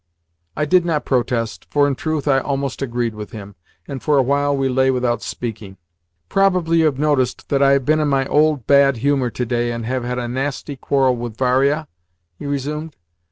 I 0.57 0.65
did 0.65 0.83
not 0.83 1.05
protest, 1.05 1.67
for, 1.69 1.87
in 1.87 1.93
truth, 1.93 2.27
I 2.27 2.39
almost 2.39 2.81
agreed 2.81 3.13
with 3.13 3.33
him, 3.33 3.53
and 3.87 4.01
for 4.01 4.17
a 4.17 4.23
while 4.23 4.57
we 4.57 4.67
lay 4.67 4.89
without 4.89 5.21
speaking. 5.21 5.77
"Probably 6.27 6.79
you 6.79 6.85
have 6.85 6.97
noticed 6.97 7.49
that 7.49 7.61
I 7.61 7.73
have 7.73 7.85
been 7.85 7.99
in 7.99 8.07
my 8.07 8.25
old 8.25 8.65
bad 8.65 8.97
humour 8.97 9.29
today, 9.29 9.71
and 9.71 9.85
have 9.85 10.03
had 10.03 10.17
a 10.17 10.27
nasty 10.27 10.75
quarrel 10.75 11.15
with 11.17 11.37
Varia?" 11.37 11.87
he 12.39 12.47
resumed. 12.47 12.95